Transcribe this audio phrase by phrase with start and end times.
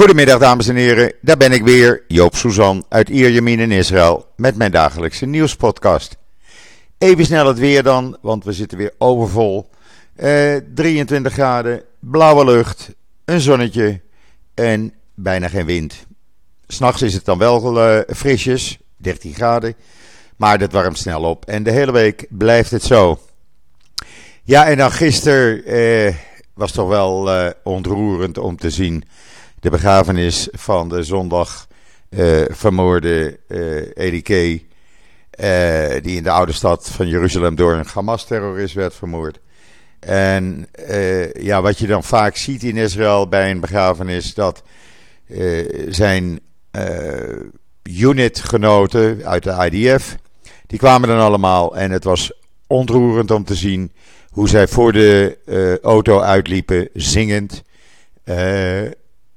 [0.00, 4.56] Goedemiddag dames en heren, daar ben ik weer, Joop Suzan uit Ierjemien in Israël met
[4.56, 6.16] mijn dagelijkse nieuwspodcast.
[6.98, 9.70] Even snel het weer dan, want we zitten weer overvol.
[10.16, 12.94] Eh, 23 graden, blauwe lucht,
[13.24, 14.00] een zonnetje
[14.54, 16.06] en bijna geen wind.
[16.66, 19.74] S'nachts is het dan wel uh, frisjes, 13 graden,
[20.36, 23.18] maar dat warmt snel op en de hele week blijft het zo.
[24.42, 26.14] Ja, en dan gisteren eh,
[26.54, 29.04] was toch wel uh, ontroerend om te zien
[29.60, 31.66] de begrafenis van de zondag
[32.10, 33.82] uh, vermoorde uh,
[36.02, 39.40] die in de oude stad van Jeruzalem door een Hamas-terrorist werd vermoord.
[40.00, 40.68] En
[41.32, 44.62] ja, wat je dan vaak ziet in Israël bij een begrafenis, dat
[45.88, 46.40] zijn
[47.82, 50.16] unitgenoten uit de IDF,
[50.66, 52.32] die kwamen dan allemaal en het was
[52.66, 53.92] ontroerend om te zien
[54.30, 57.62] hoe zij voor de auto uitliepen, zingend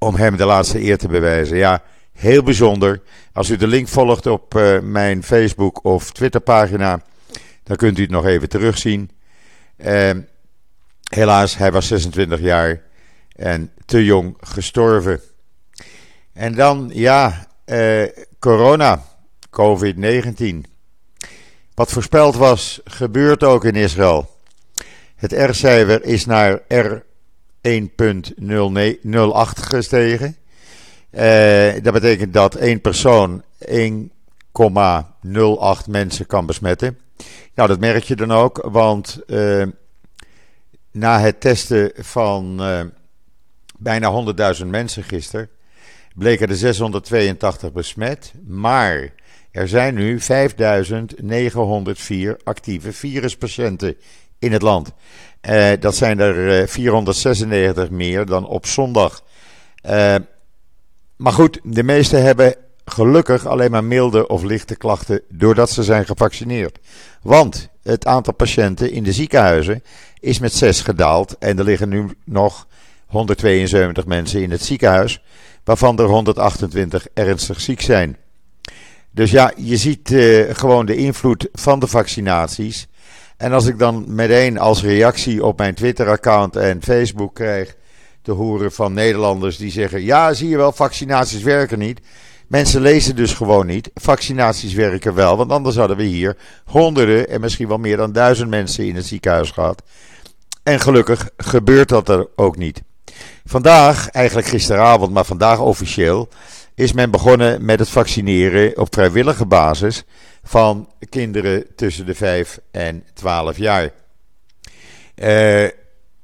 [0.04, 1.58] om hem de laatste eer te bewijzen.
[1.58, 3.02] Ja, heel bijzonder.
[3.34, 7.02] Als u de link volgt op uh, mijn Facebook of Twitter pagina,
[7.64, 9.12] dan kunt u het nog even terugzien.
[9.78, 10.12] Uh,
[11.10, 12.82] helaas, hij was 26 jaar
[13.36, 15.22] en te jong gestorven.
[16.34, 18.04] En dan, ja, uh,
[18.40, 19.04] corona,
[19.50, 20.72] COVID-19.
[21.74, 24.30] Wat voorspeld was, gebeurt ook in Israël.
[25.16, 27.04] Het R-cijfer is naar R
[27.68, 30.36] 1.08 gestegen.
[31.12, 33.74] Uh, dat betekent dat één persoon 1,08
[35.88, 36.98] mensen kan besmetten.
[37.56, 39.66] Nou, dat merk je dan ook, want uh,
[40.92, 42.82] na het testen van uh,
[43.78, 45.50] bijna 100.000 mensen gisteren
[46.16, 49.14] bleken er 682 besmet, maar
[49.52, 50.26] er zijn nu 5.904
[52.44, 53.98] actieve viruspatiënten
[54.44, 54.92] in het land.
[55.50, 59.24] Uh, dat zijn er uh, 496 meer dan op zondag.
[59.86, 60.16] Uh,
[61.16, 62.56] maar goed, de meeste hebben
[62.86, 66.80] gelukkig alleen maar milde of lichte klachten doordat ze zijn gevaccineerd.
[67.22, 69.84] Want het aantal patiënten in de ziekenhuizen
[70.20, 72.68] is met 6 gedaald en er liggen nu nog
[73.06, 75.24] 172 mensen in het ziekenhuis,
[75.64, 78.18] waarvan er 128 ernstig ziek zijn.
[79.12, 80.16] Dus ja, je ziet
[80.50, 82.88] gewoon de invloed van de vaccinaties.
[83.38, 87.76] En als ik dan meteen als reactie op mijn Twitter-account en Facebook krijg
[88.22, 92.02] te horen van Nederlanders die zeggen: Ja, zie je wel, vaccinaties werken niet.
[92.48, 93.90] Mensen lezen dus gewoon niet.
[93.94, 98.50] Vaccinaties werken wel, want anders hadden we hier honderden en misschien wel meer dan duizend
[98.50, 99.84] mensen in het ziekenhuis gehad.
[100.64, 102.82] En gelukkig gebeurt dat er ook niet.
[103.46, 106.30] Vandaag, eigenlijk gisteravond, maar vandaag officieel,
[106.76, 110.04] is men begonnen met het vaccineren op vrijwillige basis
[110.44, 113.90] van kinderen tussen de 5 en 12 jaar.
[115.16, 115.64] Uh,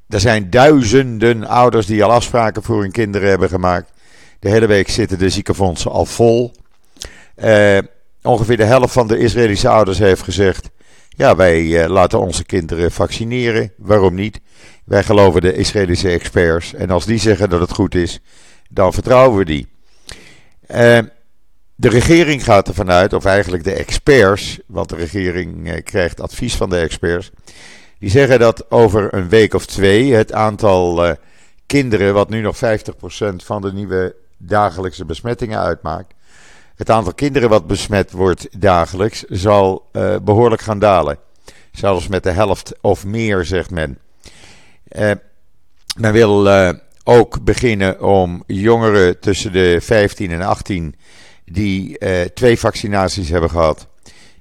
[0.10, 3.92] er zijn duizenden ouders die al afspraken voor hun kinderen hebben gemaakt.
[4.40, 6.52] De hele week zitten de ziekenfondsen al vol.
[7.36, 7.78] Uh,
[8.22, 10.70] ongeveer de helft van de Israëlische ouders heeft gezegd:
[11.10, 13.74] Ja, wij uh, laten onze kinderen vaccineren.
[13.78, 14.40] Waarom niet?
[14.86, 16.74] Wij geloven de Israëlische experts.
[16.74, 18.20] En als die zeggen dat het goed is,
[18.70, 19.68] dan vertrouwen we die.
[21.80, 26.56] De regering gaat ervan uit, of eigenlijk de experts, want de regering eh, krijgt advies
[26.56, 27.32] van de experts.
[28.00, 31.12] Die zeggen dat over een week of twee het aantal uh,
[31.66, 32.60] kinderen, wat nu nog 50%
[33.36, 36.14] van de nieuwe dagelijkse besmettingen uitmaakt,
[36.76, 41.18] het aantal kinderen wat besmet wordt dagelijks, zal uh, behoorlijk gaan dalen.
[41.72, 44.00] Zelfs met de helft of meer, zegt men.
[45.98, 46.50] Men wil
[47.04, 50.96] ook beginnen om jongeren tussen de 15 en 18
[51.52, 53.88] die uh, twee vaccinaties hebben gehad,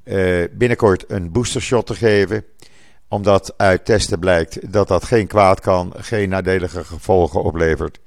[0.05, 2.45] uh, binnenkort een boostershot te geven.
[3.09, 7.99] Omdat uit testen blijkt dat dat geen kwaad kan, geen nadelige gevolgen oplevert.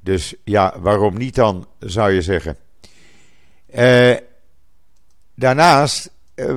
[0.00, 2.56] Dus ja, waarom niet dan, zou je zeggen.
[3.74, 4.16] Uh,
[5.34, 6.10] daarnaast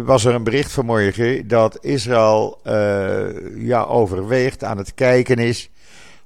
[0.06, 2.60] was er een bericht vanmorgen dat Israël
[3.56, 5.70] ja, overweegt, aan het kijken is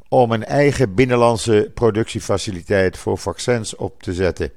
[0.08, 4.52] om een eigen binnenlandse productiefaciliteit voor vaccins op te zetten.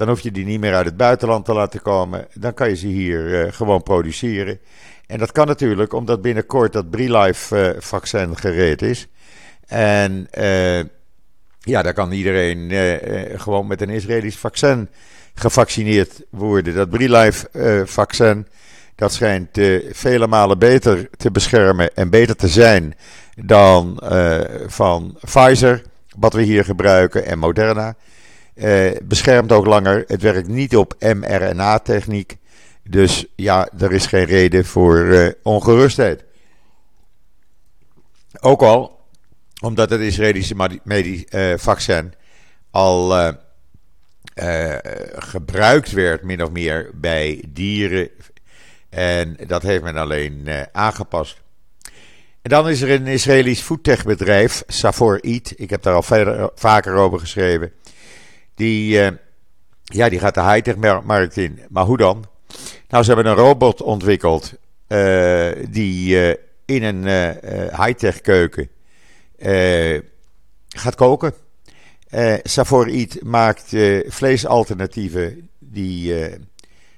[0.00, 2.26] Dan hoef je die niet meer uit het buitenland te laten komen.
[2.34, 4.60] Dan kan je ze hier uh, gewoon produceren.
[5.06, 9.08] En dat kan natuurlijk omdat binnenkort dat BriLife uh, vaccin gereed is.
[9.66, 10.78] En uh,
[11.58, 12.70] ja, daar kan iedereen
[13.40, 14.88] gewoon met een Israëlisch vaccin
[15.34, 16.74] gevaccineerd worden.
[16.74, 17.48] Dat BriLife
[17.86, 18.46] vaccin,
[18.94, 19.58] dat schijnt
[19.90, 22.94] vele malen beter te beschermen en beter te zijn
[23.34, 24.00] dan
[24.66, 25.82] van Pfizer,
[26.18, 27.96] wat we hier gebruiken, en Moderna.
[28.60, 30.04] Uh, beschermt ook langer.
[30.06, 32.36] Het werkt niet op mRNA-techniek.
[32.88, 36.24] Dus ja, er is geen reden voor uh, ongerustheid.
[38.40, 38.98] Ook al
[39.60, 42.12] omdat het Israëlische uh, vaccin
[42.70, 43.34] al
[45.14, 48.08] gebruikt werd, min of meer, bij dieren.
[48.88, 51.40] En dat heeft men alleen aangepast.
[52.42, 55.52] En dan is er een Israëlisch foodtechbedrijf, Safor Eat.
[55.56, 57.72] Ik heb daar al vaker over geschreven.
[58.60, 59.18] Die,
[59.84, 61.60] ja, die gaat de high-tech-markt in.
[61.68, 62.24] Maar hoe dan?
[62.88, 64.54] Nou, ze hebben een robot ontwikkeld
[64.88, 66.34] uh, die uh,
[66.64, 68.68] in een uh, high-tech keuken
[70.68, 71.34] gaat koken.
[72.10, 73.72] Eat maakt
[74.06, 76.14] vleesalternatieven die,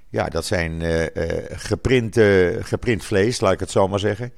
[0.08, 0.82] ja, dat zijn
[1.50, 2.18] geprint,
[2.60, 4.32] geprint vlees, laat ik het zo maar zeggen.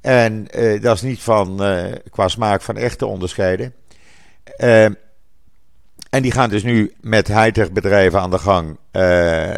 [0.00, 0.46] En
[0.80, 1.56] dat is niet van,
[2.10, 3.74] qua smaak van echt te onderscheiden.
[6.10, 8.68] En die gaan dus nu met high-tech bedrijven aan de gang.
[8.68, 9.02] Uh,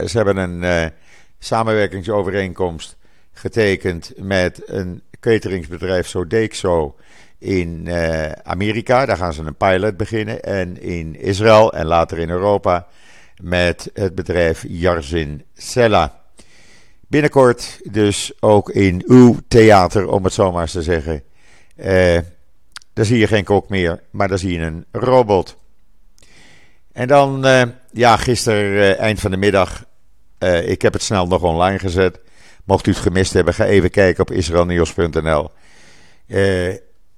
[0.05, 0.87] ze hebben een uh,
[1.39, 2.97] samenwerkingsovereenkomst
[3.33, 6.97] getekend met een cateringsbedrijf Sodexo
[7.39, 9.07] in uh, Amerika.
[9.07, 10.43] Daar gaan ze een pilot beginnen.
[10.43, 12.87] En in Israël en later in Europa
[13.43, 16.21] met het bedrijf Yarzin Sella.
[17.09, 21.23] Binnenkort dus ook in uw theater, om het zo maar eens te zeggen.
[22.93, 25.61] daar zie je geen kok meer, maar daar zie je een robot.
[26.93, 27.63] En dan, uh,
[27.93, 29.85] ja, gisteren uh, eind van de middag.
[30.39, 32.21] Uh, ik heb het snel nog online gezet.
[32.65, 35.51] Mocht u het gemist hebben, ga even kijken op israelnieuws.nl.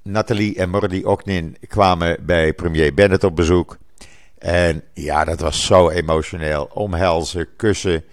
[0.02, 3.78] Nathalie en Mordi Oknin kwamen bij premier Bennett op bezoek.
[4.38, 6.70] En ja, dat was zo emotioneel.
[6.72, 8.04] Omhelzen, kussen.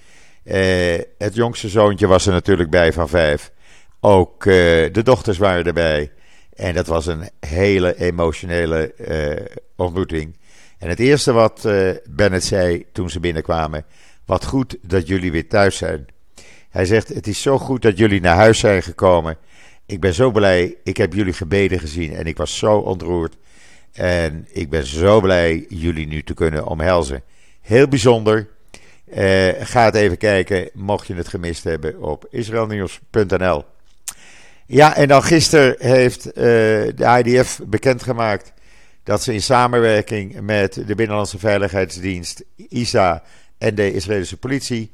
[1.17, 3.51] het jongste zoontje was er natuurlijk bij van vijf.
[3.99, 6.11] Ook de dochters waren erbij.
[6.53, 8.93] En dat was een hele emotionele
[9.75, 10.35] ontmoeting.
[10.81, 13.85] En het eerste wat uh, Bennett zei toen ze binnenkwamen:
[14.25, 16.05] Wat goed dat jullie weer thuis zijn.
[16.69, 19.37] Hij zegt: Het is zo goed dat jullie naar huis zijn gekomen.
[19.85, 20.75] Ik ben zo blij.
[20.83, 23.35] Ik heb jullie gebeden gezien en ik was zo ontroerd.
[23.91, 27.23] En ik ben zo blij jullie nu te kunnen omhelzen.
[27.61, 28.47] Heel bijzonder.
[29.17, 33.63] Uh, ga het even kijken, mocht je het gemist hebben, op israelnieuws.nl.
[34.65, 38.53] Ja, en dan gisteren heeft uh, de IDF bekendgemaakt
[39.11, 43.23] dat ze in samenwerking met de Binnenlandse Veiligheidsdienst, ISA
[43.57, 44.91] en de Israëlische politie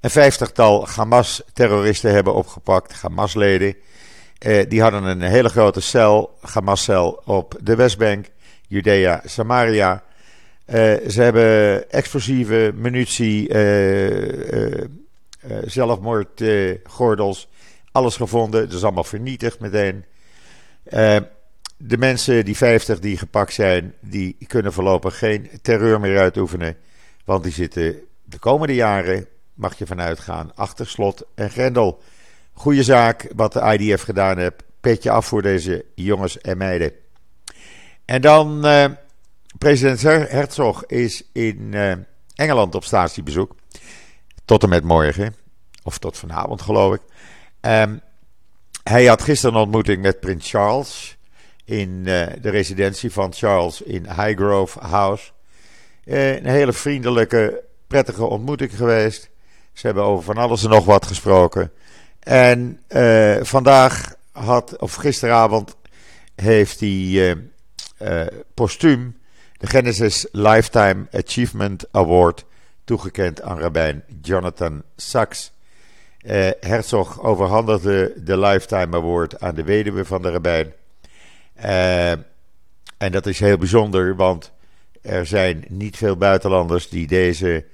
[0.00, 3.76] een vijftigtal Hamas-terroristen hebben opgepakt, Hamas-leden.
[4.38, 8.26] Eh, die hadden een hele grote cel, Hamas-cel, op de Westbank,
[8.68, 10.02] Judea, Samaria.
[10.66, 10.74] Uh,
[11.08, 14.84] ze hebben explosieve munitie, uh, uh,
[15.64, 17.48] zelfmoordgordels,
[17.92, 18.64] alles gevonden.
[18.64, 20.04] Dat is allemaal vernietigd meteen
[21.86, 26.76] de mensen, die 50 die gepakt zijn, die kunnen voorlopig geen terreur meer uitoefenen.
[27.24, 32.02] Want die zitten de komende jaren, mag je vanuit gaan, achter slot en grendel.
[32.52, 34.62] Goeie zaak wat de IDF gedaan heeft.
[34.80, 36.92] Petje af voor deze jongens en meiden.
[38.04, 38.86] En dan, uh,
[39.58, 41.92] president Herzog is in uh,
[42.34, 43.54] Engeland op statiebezoek.
[44.44, 45.34] Tot en met morgen.
[45.82, 47.00] Of tot vanavond, geloof ik.
[47.60, 48.00] Um,
[48.82, 51.16] hij had gisteren een ontmoeting met prins Charles
[51.64, 55.30] in uh, de residentie van Charles in Highgrove House.
[56.04, 59.30] Uh, een hele vriendelijke, prettige ontmoeting geweest.
[59.72, 61.72] Ze hebben over van alles en nog wat gesproken.
[62.20, 65.76] En uh, vandaag had, of gisteravond,
[66.34, 67.36] heeft hij
[68.54, 69.18] postuum
[69.58, 72.44] de Genesis Lifetime Achievement Award
[72.84, 75.52] toegekend aan rabbijn Jonathan Sachs.
[76.60, 80.72] Herzog overhandigde de Lifetime Award aan de weduwe van de rabbijn.
[81.56, 84.52] Uh, en dat is heel bijzonder, want
[85.02, 87.64] er zijn niet veel buitenlanders die deze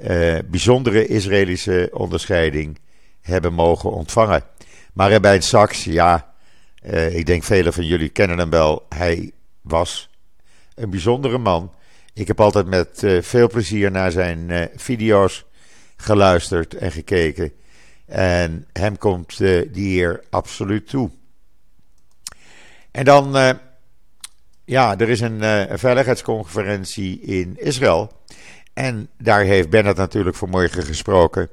[0.00, 2.78] uh, bijzondere Israëlische onderscheiding
[3.20, 4.42] hebben mogen ontvangen.
[4.92, 6.34] Maar Rabijn Sachs, ja,
[6.82, 8.86] uh, ik denk velen van jullie kennen hem wel.
[8.88, 10.10] Hij was
[10.74, 11.74] een bijzondere man.
[12.14, 15.44] Ik heb altijd met veel plezier naar zijn video's
[15.96, 17.52] geluisterd en gekeken.
[18.06, 19.38] En hem komt
[19.72, 21.10] die eer absoluut toe.
[22.90, 23.50] En dan, uh,
[24.64, 28.12] ja, er is een, uh, veiligheidsconferentie in Israël.
[28.74, 31.48] En daar heeft Bennett natuurlijk vanmorgen gesproken.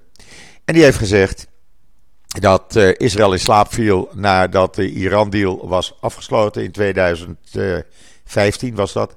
[0.66, 1.48] En die heeft gezegd
[2.28, 9.16] dat uh, Israël in slaap viel nadat de Iran-deal was afgesloten in 2015 was dat.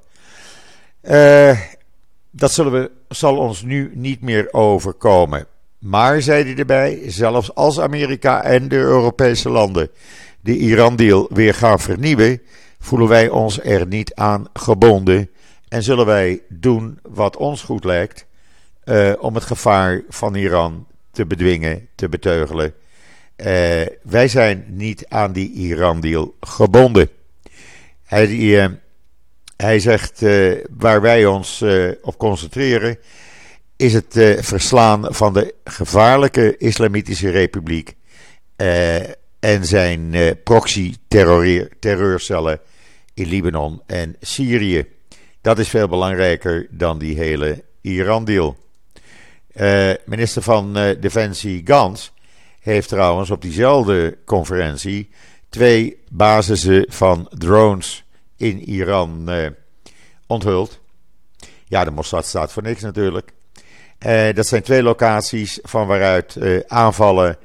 [2.31, 5.47] dat zullen we, zal ons nu niet meer overkomen.
[5.79, 9.91] Maar, zei hij erbij, zelfs als Amerika en de Europese landen
[10.41, 12.43] de Iran-deal weer gaan vernieuwen,
[12.79, 15.31] voelen wij ons er niet aan gebonden
[15.69, 18.27] en zullen wij doen wat ons goed lijkt
[18.85, 22.75] uh, om het gevaar van Iran te bedwingen, te beteugelen.
[23.37, 23.47] Uh,
[24.03, 27.09] wij zijn niet aan die Iran-deal gebonden.
[28.05, 28.67] Hij, uh,
[29.57, 30.21] Hij zegt:
[30.71, 31.65] waar wij ons
[32.03, 32.99] op concentreren,
[33.77, 37.95] is het verslaan van de gevaarlijke Islamitische Republiek
[39.41, 42.61] en zijn proxy-terreurcellen
[43.15, 44.87] in Libanon en Syrië.
[45.41, 48.57] Dat is veel belangrijker dan die hele Iran-deal.
[49.55, 52.13] Uh, minister van uh, Defensie Gans
[52.61, 55.11] heeft trouwens op diezelfde conferentie
[55.49, 58.05] twee basissen van drones
[58.37, 59.31] in Iran
[60.27, 60.81] onthuld.
[61.65, 63.33] Ja, de Mossad staat voor niks natuurlijk.
[64.35, 67.39] dat zijn twee locaties van waaruit aanvallen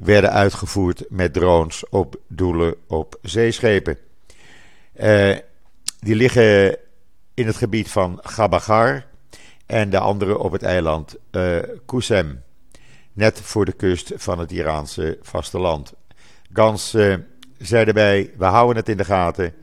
[0.00, 3.98] werden uitgevoerd met drones op doelen op zeeschepen.
[5.98, 6.76] die liggen
[7.34, 9.06] in het gebied van Gabagar
[9.66, 12.42] en de andere op het eiland uh, Kusem,
[13.12, 15.92] net voor de kust van het Iraanse vasteland.
[16.52, 17.14] Gans uh,
[17.58, 19.54] zei erbij: we houden het in de gaten.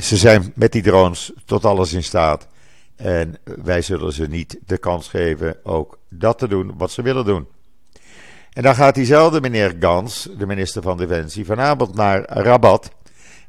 [0.00, 2.48] Ze zijn met die drones tot alles in staat.
[2.96, 7.24] En wij zullen ze niet de kans geven ook dat te doen wat ze willen
[7.24, 7.46] doen.
[8.58, 12.90] En dan gaat diezelfde meneer Gans, de minister van Defensie, vanavond naar Rabat.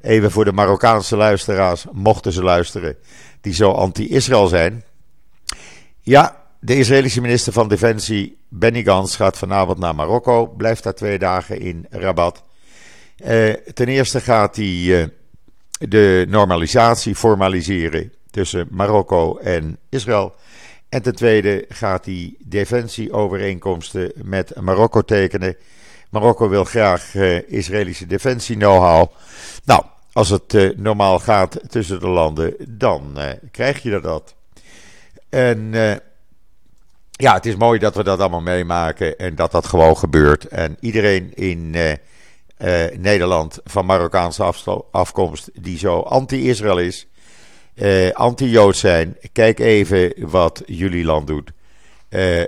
[0.01, 2.95] Even voor de Marokkaanse luisteraars, mochten ze luisteren,
[3.41, 4.83] die zo anti-Israël zijn.
[6.01, 10.47] Ja, de Israëlische minister van Defensie, Benny Gans, gaat vanavond naar Marokko.
[10.47, 12.43] Blijft daar twee dagen in Rabat.
[13.25, 15.05] Uh, ten eerste gaat hij uh,
[15.69, 20.33] de normalisatie formaliseren tussen Marokko en Israël.
[20.89, 25.55] En ten tweede gaat hij defensieovereenkomsten met Marokko tekenen.
[26.09, 29.11] Marokko wil graag uh, Israëlische defensie-know-how.
[29.63, 33.17] Nou, als het normaal gaat tussen de landen, dan
[33.51, 34.35] krijg je dat.
[35.29, 35.71] En
[37.11, 40.47] ja, het is mooi dat we dat allemaal meemaken en dat dat gewoon gebeurt.
[40.47, 41.75] En iedereen in
[42.97, 44.53] Nederland van Marokkaanse
[44.91, 47.07] afkomst die zo anti-Israël is,
[48.13, 51.51] anti-Jood zijn, kijk even wat jullie land doet.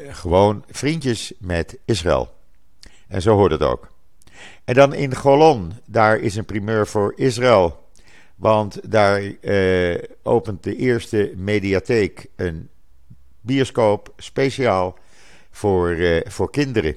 [0.10, 2.34] gewoon vriendjes met Israël.
[3.08, 3.92] En zo hoort het ook.
[4.64, 7.90] En dan in Golon, daar is een primeur voor Israël.
[8.36, 12.70] Want daar uh, opent de eerste mediatheek een
[13.42, 14.98] bioscoop speciaal
[15.52, 15.98] voor,
[16.28, 16.96] voor kinderen.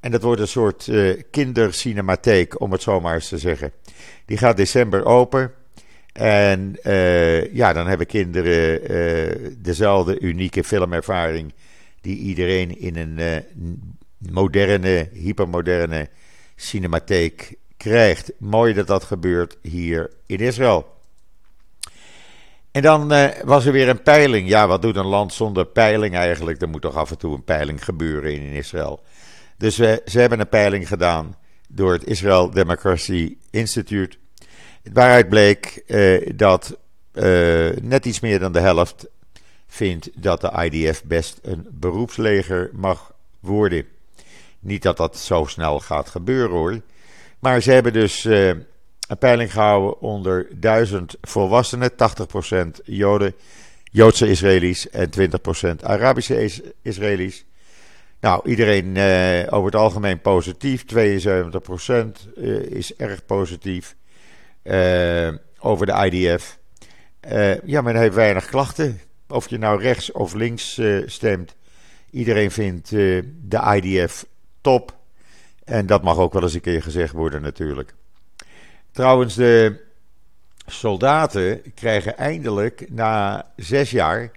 [0.00, 0.90] En dat wordt een soort
[1.30, 3.72] kindercinematheek, om het zo maar eens te zeggen.
[4.24, 5.52] Die gaat december open.
[6.18, 6.76] En
[7.52, 11.52] ja, dan hebben kinderen dezelfde unieke filmervaring
[12.00, 13.44] die iedereen in een
[14.18, 16.08] moderne, hypermoderne
[16.56, 18.32] cinematheek krijgt.
[18.38, 20.96] Mooi dat dat gebeurt hier in Israël.
[22.70, 23.08] En dan
[23.44, 24.48] was er weer een peiling.
[24.48, 26.62] Ja, wat doet een land zonder peiling eigenlijk?
[26.62, 29.00] Er moet toch af en toe een peiling gebeuren in Israël.
[29.56, 31.36] Dus ze hebben een peiling gedaan
[31.68, 34.16] door het Israel Democracy Institute.
[34.92, 36.78] Waaruit bleek uh, dat
[37.80, 39.06] net iets meer dan de helft
[39.66, 43.84] vindt dat de IDF best een beroepsleger mag worden.
[44.60, 46.80] Niet dat dat zo snel gaat gebeuren hoor.
[47.38, 51.94] Maar ze hebben dus uh, een peiling gehouden onder 1000 volwassenen, 80%
[52.84, 53.34] Joden,
[53.84, 55.10] Joodse Israëli's en
[55.80, 56.50] 20% Arabische
[56.82, 57.44] Israëli's.
[58.20, 58.96] Nou, iedereen
[59.50, 60.82] over het algemeen positief.
[60.82, 62.04] 72% uh,
[62.36, 63.96] eh, is erg positief
[65.58, 66.58] over de IDF.
[67.64, 69.00] ja, men heeft weinig klachten.
[69.28, 71.56] Of je nou rechts of links stemt.
[72.10, 74.26] Iedereen vindt de IDF
[74.60, 74.96] top.
[75.64, 77.94] En dat mag ook wel eens een keer gezegd worden natuurlijk.
[78.90, 79.80] Trouwens, de
[80.66, 84.30] soldaten krijgen eindelijk na zes jaar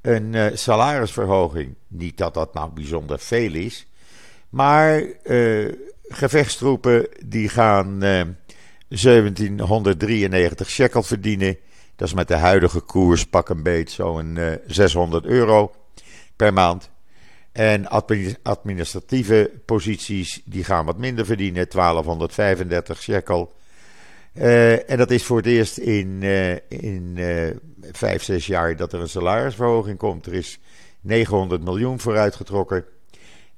[0.00, 1.74] een salarisverhoging.
[1.88, 3.86] Niet dat dat nou bijzonder veel is.
[4.50, 5.72] Maar uh,
[6.08, 8.22] gevechtstroepen die gaan eh,
[8.90, 11.56] 1793 shekel verdienen.
[11.96, 15.74] Dat is met de huidige koers pak een beet zo'n 600 euro
[16.36, 16.90] per maand.
[17.52, 17.88] En
[18.42, 23.52] administratieve posities die gaan wat minder verdienen, 1235 shekel.
[24.34, 27.50] Uh, en dat is voor het eerst in, uh, in uh,
[27.92, 30.26] vijf, zes jaar dat er een salarisverhoging komt.
[30.26, 30.58] Er is
[31.00, 32.84] 900 miljoen vooruitgetrokken.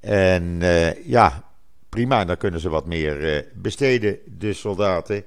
[0.01, 0.61] En
[1.05, 1.45] ja,
[1.93, 5.25] prima, dan kunnen ze wat meer besteden, de soldaten.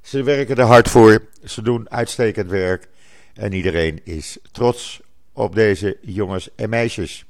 [0.00, 2.88] Ze werken er hard voor, ze doen uitstekend werk.
[3.34, 5.00] En iedereen is trots
[5.32, 7.24] op deze jongens en meisjes.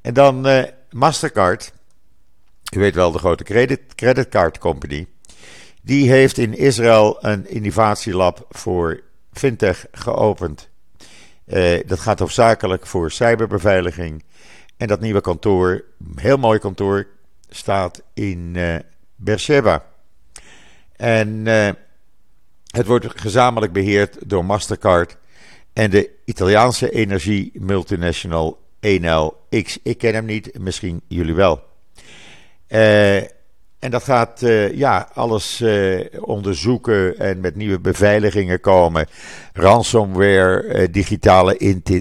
[0.00, 0.46] En dan
[0.90, 1.72] Mastercard.
[2.76, 5.06] U weet wel, de grote credit, creditcard company.
[5.82, 9.00] Die heeft in Israël een innovatielab voor
[9.32, 10.68] fintech geopend.
[11.46, 14.24] Uh, dat gaat hoofdzakelijk voor cyberbeveiliging.
[14.76, 15.84] En dat nieuwe kantoor,
[16.14, 17.06] heel mooi kantoor,
[17.54, 18.56] staat in
[19.16, 19.82] uh.
[20.96, 21.68] En uh,
[22.66, 25.16] Het wordt gezamenlijk beheerd door Mastercard
[25.72, 29.78] en de Italiaanse energie multinational Enel X.
[29.82, 31.62] Ik ken hem niet, misschien jullie wel.
[32.68, 33.16] Uh,
[33.78, 34.40] en dat gaat
[34.74, 35.64] ja, alles
[36.20, 39.06] onderzoeken en met nieuwe beveiligingen komen.
[39.52, 41.58] Ransomware, digitale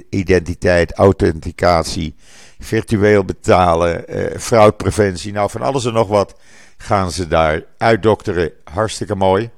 [0.09, 2.15] identiteit, authenticatie,
[2.63, 4.05] virtueel betalen,
[4.39, 5.31] fraudepreventie.
[5.31, 6.35] Nou, van alles en nog wat
[6.77, 8.51] gaan ze daar uitdokteren.
[8.63, 9.49] Hartstikke mooi.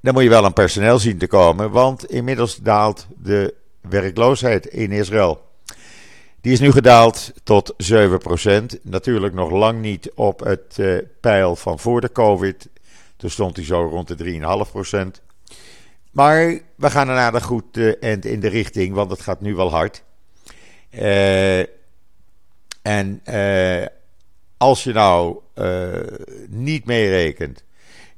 [0.00, 4.92] dan moet je wel aan personeel zien te komen, want inmiddels daalt de werkloosheid in
[4.92, 5.46] Israël.
[6.46, 8.82] Die is nu gedaald tot 7%.
[8.82, 12.68] Natuurlijk nog lang niet op het uh, pijl van voor de COVID.
[13.16, 14.40] Toen stond hij zo rond de
[15.18, 15.22] 3,5%.
[16.10, 19.54] Maar we gaan een aardig goed uh, eind in de richting, want het gaat nu
[19.54, 20.02] wel hard.
[20.96, 21.58] Uh,
[22.82, 23.22] en
[24.56, 25.38] als je nou
[26.48, 27.64] niet meerekent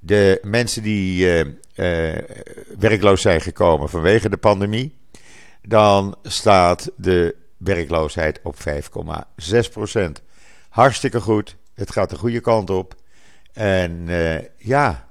[0.01, 1.45] de mensen die
[2.79, 4.97] werkloos zijn gekomen vanwege de pandemie,
[5.63, 10.11] dan staat de werkloosheid op 5,6%
[10.69, 11.57] Hartstikke goed.
[11.75, 12.95] Het gaat de goede kant op.
[13.53, 14.09] En
[14.57, 15.09] ja,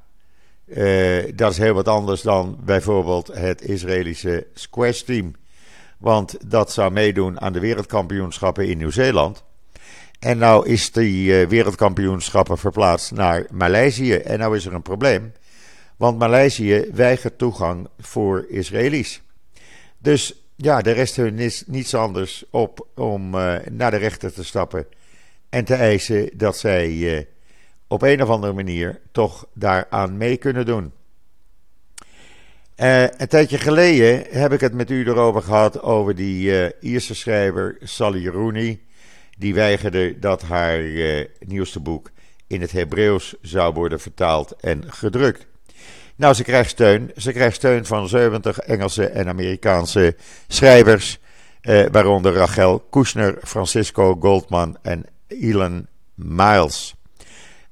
[1.36, 5.36] dat is heel wat anders dan bijvoorbeeld het Israëlische squash team.
[5.98, 9.44] Want dat zou meedoen aan de wereldkampioenschappen in Nieuw-Zeeland.
[10.20, 14.14] En nou is die uh, wereldkampioenschappen verplaatst naar Maleisië.
[14.14, 15.34] En nou is er een probleem.
[15.98, 19.22] Want Maleisië weigert toegang voor Israëli's.
[19.98, 24.44] Dus ja, de rest hun is niets anders op om uh, naar de rechter te
[24.44, 24.86] stappen
[25.50, 27.22] en te eisen dat zij uh,
[27.88, 30.92] op een of andere manier toch daaraan mee kunnen doen.
[32.78, 37.78] Uh, een tijdje geleden heb ik het met u erover gehad over die Ierse schrijver
[37.84, 38.82] Sally Rooney.
[39.38, 40.82] Die weigerde dat haar
[41.40, 42.12] nieuwste boek
[42.48, 45.48] in het Hebreeuws zou worden vertaald en gedrukt.
[46.18, 47.12] Nou, ze krijgt steun.
[47.18, 50.16] Ze krijgt steun van 70 Engelse en Amerikaanse
[50.48, 51.20] schrijvers.
[51.62, 56.96] Eh, waaronder Rachel Kushner, Francisco Goldman en Elon Miles.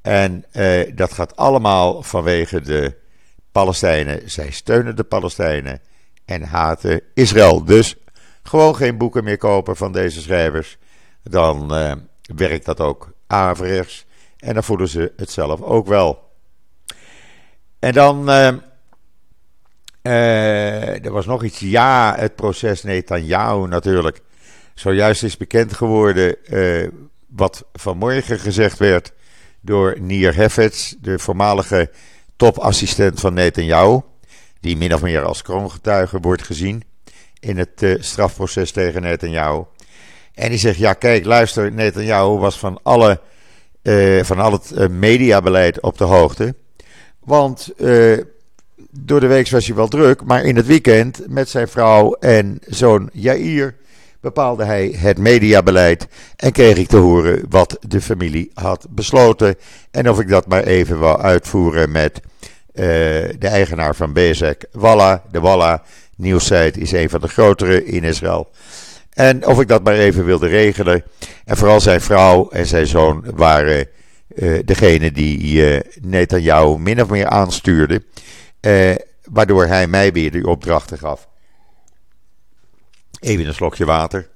[0.01, 2.95] En eh, dat gaat allemaal vanwege de
[3.55, 4.29] Palestijnen.
[4.31, 5.79] Zij steunen de Palestijnen
[6.25, 7.63] en haten Israël.
[7.63, 7.95] Dus
[8.43, 10.77] gewoon geen boeken meer kopen van deze schrijvers.
[11.23, 11.93] Dan eh,
[12.35, 14.05] werkt dat ook averechts.
[14.37, 16.31] En dan voelen ze het zelf ook wel.
[17.79, 18.29] En dan.
[18.29, 18.51] Uh,
[20.03, 21.59] uh, er was nog iets.
[21.59, 24.21] Ja, het proces Netanyahu natuurlijk.
[24.73, 26.35] Zojuist is bekend geworden.
[27.27, 29.13] Wat vanmorgen gezegd werd.
[29.61, 31.89] door Nier Heffets, de voormalige
[32.35, 33.99] topassistent van Netanyahu.
[34.59, 36.83] Die min of meer als kroongetuige wordt gezien.
[37.39, 39.63] in het strafproces tegen Netanyahu.
[40.33, 41.71] En die zegt: Ja, kijk, luister.
[41.71, 43.19] Netanyahu was van, alle,
[44.23, 46.55] van al het mediabeleid op de hoogte.
[47.19, 47.73] Want
[48.91, 52.59] door de week was hij wel druk, maar in het weekend met zijn vrouw en
[52.67, 53.75] zoon Jair
[54.25, 59.55] bepaalde hij het mediabeleid en kreeg ik te horen wat de familie had besloten.
[59.91, 62.83] En of ik dat maar even wou uitvoeren met uh,
[63.39, 65.23] de eigenaar van Bezek, Walla.
[65.31, 65.83] De Walla
[66.15, 68.49] nieuwssite is een van de grotere in Israël.
[69.13, 71.03] En of ik dat maar even wilde regelen.
[71.45, 73.87] En vooral zijn vrouw en zijn zoon waren
[74.35, 78.03] uh, degene die uh, Netanyahu min of meer aanstuurde.
[79.23, 81.27] Waardoor hij mij weer die opdrachten gaf.
[83.25, 84.27] Even een slokje water.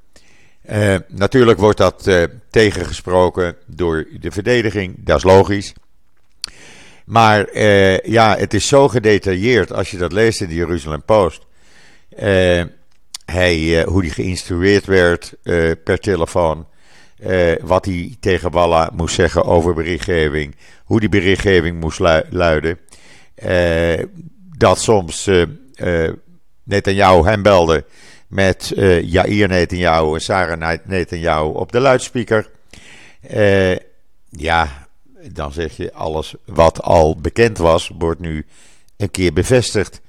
[0.70, 5.74] Uh, natuurlijk wordt dat uh, tegengesproken door de verdediging, dat is logisch.
[7.06, 11.46] Maar uh, ja, het is zo gedetailleerd als je dat leest in de Jeruzalem Post.
[13.26, 15.34] hij, hoe die geïnstrueerd werd
[15.84, 16.68] per telefoon.
[17.62, 20.56] Wat hij tegen Walla moest zeggen over berichtgeving.
[20.84, 22.00] Hoe die berichtgeving moest
[22.30, 22.80] luiden.
[23.46, 24.04] Uh,
[24.58, 26.10] dat soms uh,
[26.64, 27.86] Netanyahu hem belde
[28.30, 32.50] met uh, Jair Netanyahu en Sarah Netanyahu op de luidspreker.
[34.30, 34.88] ja,
[35.32, 38.46] dan zeg je alles wat al bekend was, wordt nu
[38.98, 40.02] een keer bevestigd.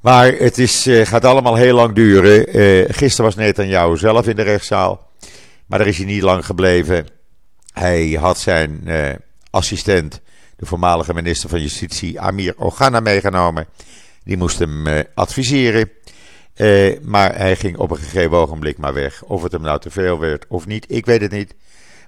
[0.00, 2.44] Maar het is, gaat allemaal heel lang duren.
[2.94, 5.06] gisteren was Netanyahu zelf in de rechtszaal.
[5.66, 7.06] Maar daar is hij niet lang gebleven.
[7.72, 9.08] Hij had zijn uh,
[9.50, 10.20] assistent,
[10.56, 13.66] de voormalige minister van Justitie, Amir Ogana, meegenomen.
[14.24, 15.90] Die moest hem uh, adviseren.
[16.56, 19.22] Uh, maar hij ging op een gegeven ogenblik maar weg.
[19.22, 21.54] Of het hem nou te veel werd of niet, ik weet het niet.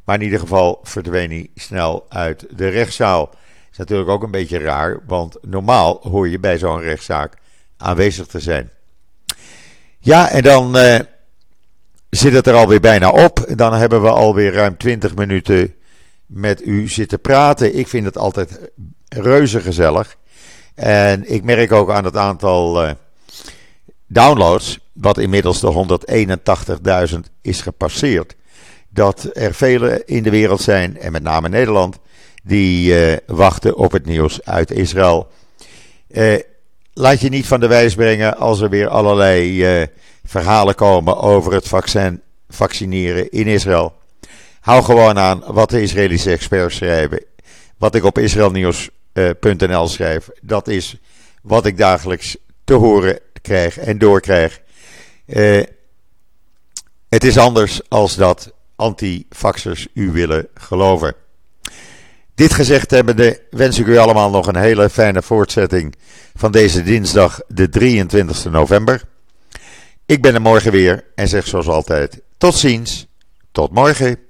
[0.04, 3.30] Maar in ieder geval verdween hij snel uit de rechtszaal.
[3.70, 7.36] Is natuurlijk ook een beetje raar, want normaal hoor je bij zo'n rechtszaak
[7.76, 8.70] aanwezig te zijn.
[9.98, 10.76] Ja, en dan
[12.10, 13.46] zit het er alweer bijna op.
[13.56, 15.74] Dan hebben we alweer ruim 20 minuten
[16.26, 17.78] met u zitten praten.
[17.78, 18.70] Ik vind het altijd
[19.08, 20.16] reuze gezellig.
[20.74, 22.90] En ik merk ook aan het aantal uh,
[24.08, 25.98] downloads, wat inmiddels de
[27.10, 28.36] 181.000 is gepasseerd,
[28.88, 31.98] dat er velen in de wereld zijn, en met name Nederland,
[32.42, 35.28] die uh, wachten op het nieuws uit Israël.
[36.10, 36.38] Uh,
[36.92, 39.88] laat je niet van de wijs brengen als er weer allerlei
[40.24, 43.94] verhalen komen over het vaccin, vaccineren in Israël.
[44.60, 47.24] Hou gewoon aan wat de Israëlische experts schrijven.
[47.78, 50.28] Wat ik op israelnieuws.nl schrijf.
[50.40, 50.96] Dat is
[51.42, 54.60] wat ik dagelijks te horen krijg en doorkrijg.
[55.26, 55.62] Uh,
[57.08, 61.14] het is anders als dat anti-vaxxers u willen geloven.
[62.34, 65.94] Dit gezegd hebbende wens ik u allemaal nog een hele fijne voortzetting
[66.34, 69.02] van deze dinsdag, de 23 november.
[70.06, 73.06] Ik ben er morgen weer en zeg zoals altijd: tot ziens,
[73.52, 74.27] tot morgen.